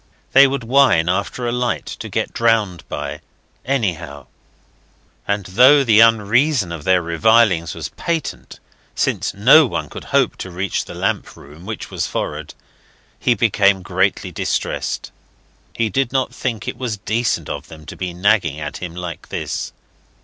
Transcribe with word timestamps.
They 0.31 0.47
would 0.47 0.63
whine 0.63 1.07
after 1.09 1.45
a 1.47 1.51
light 1.51 1.85
to 1.85 2.09
get 2.09 2.33
drowned 2.33 2.89
by 2.89 3.21
anyhow! 3.63 4.25
And 5.27 5.45
though 5.45 5.83
the 5.83 5.99
unreason 5.99 6.71
of 6.71 6.85
their 6.85 7.03
revilings 7.03 7.75
was 7.75 7.89
patent 7.89 8.59
since 8.95 9.35
no 9.35 9.67
one 9.67 9.89
could 9.89 10.05
hope 10.05 10.37
to 10.37 10.49
reach 10.49 10.85
the 10.85 10.95
lamp 10.95 11.35
room, 11.35 11.67
which 11.67 11.91
was 11.91 12.07
forward 12.07 12.55
he 13.19 13.35
became 13.35 13.83
greatly 13.83 14.31
distressed. 14.31 15.11
He 15.75 15.87
did 15.89 16.11
not 16.11 16.33
think 16.33 16.67
it 16.67 16.79
was 16.79 16.97
decent 16.97 17.47
of 17.47 17.67
them 17.67 17.85
to 17.85 17.95
be 17.95 18.11
nagging 18.11 18.59
at 18.59 18.77
him 18.77 18.95
like 18.95 19.29
this. 19.29 19.71